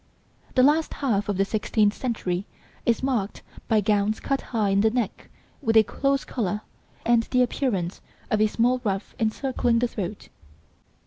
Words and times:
The 0.55 0.63
last 0.63 0.95
half 0.95 1.29
of 1.29 1.37
the 1.37 1.45
sixteenth 1.45 1.93
century 1.93 2.47
is 2.87 3.03
marked 3.03 3.43
by 3.67 3.81
gowns 3.81 4.19
cut 4.19 4.41
high 4.49 4.69
in 4.69 4.81
the 4.81 4.89
neck 4.89 5.29
with 5.61 5.77
a 5.77 5.83
close 5.83 6.23
collar, 6.25 6.61
and 7.05 7.21
the 7.25 7.43
appearance 7.43 8.01
of 8.31 8.41
a 8.41 8.47
small 8.47 8.81
ruff 8.83 9.13
encircling 9.19 9.77
the 9.77 9.87
throat. 9.87 10.29